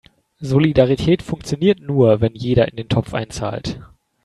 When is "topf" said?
2.89-3.13